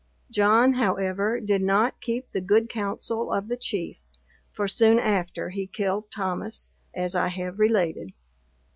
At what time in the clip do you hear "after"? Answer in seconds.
4.97-5.49